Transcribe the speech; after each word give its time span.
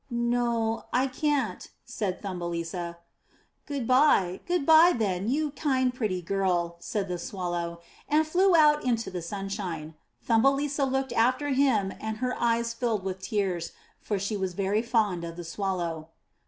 ''No, 0.11 0.85
I 0.91 1.05
can't/' 1.05 1.69
said 1.85 2.23
Thumbelisa. 2.23 2.97
*'Good 3.67 3.85
bye, 3.85 4.39
good 4.47 4.65
bye 4.65 4.93
then, 4.97 5.29
you 5.29 5.51
kind, 5.51 5.93
pretty 5.93 6.23
girl,'' 6.23 6.77
said 6.79 7.07
the 7.07 7.19
Swallow, 7.19 7.81
and 8.09 8.25
flew 8.25 8.55
out 8.55 8.83
into 8.83 9.11
the 9.11 9.21
sunshine. 9.21 9.93
Thumbelisa 10.27 10.85
looked 10.85 11.13
after 11.13 11.49
him 11.49 11.93
and 12.01 12.17
her 12.17 12.35
eyes 12.41 12.73
filled 12.73 13.03
with 13.03 13.19
tears, 13.21 13.73
for 14.01 14.17
she 14.17 14.35
was 14.35 14.53
very 14.55 14.81
fond 14.81 15.23
of 15.23 15.35
the 15.35 15.43
Swallow. 15.43 16.09